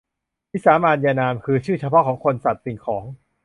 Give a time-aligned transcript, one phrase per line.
[0.51, 3.05] วิสามานยนาม คือชื่อเฉพาะของคน สัตว์ สิ่งของ